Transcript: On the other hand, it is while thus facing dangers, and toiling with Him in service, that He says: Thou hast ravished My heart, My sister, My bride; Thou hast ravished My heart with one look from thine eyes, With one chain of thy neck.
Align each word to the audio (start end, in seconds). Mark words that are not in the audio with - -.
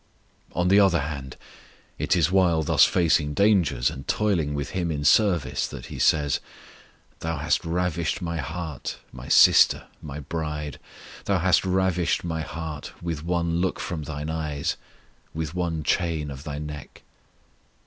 On 0.53 0.69
the 0.69 0.79
other 0.79 1.01
hand, 1.01 1.37
it 1.99 2.15
is 2.15 2.31
while 2.31 2.63
thus 2.63 2.85
facing 2.85 3.35
dangers, 3.35 3.91
and 3.91 4.07
toiling 4.07 4.55
with 4.55 4.71
Him 4.71 4.89
in 4.89 5.03
service, 5.05 5.67
that 5.67 5.85
He 5.93 5.99
says: 5.99 6.39
Thou 7.19 7.37
hast 7.37 7.63
ravished 7.63 8.19
My 8.19 8.37
heart, 8.37 8.97
My 9.13 9.27
sister, 9.27 9.85
My 10.01 10.19
bride; 10.19 10.79
Thou 11.25 11.37
hast 11.37 11.63
ravished 11.65 12.23
My 12.23 12.41
heart 12.41 12.93
with 12.99 13.23
one 13.23 13.57
look 13.57 13.79
from 13.79 14.01
thine 14.01 14.31
eyes, 14.31 14.75
With 15.35 15.53
one 15.53 15.83
chain 15.83 16.31
of 16.31 16.45
thy 16.45 16.57
neck. 16.57 17.03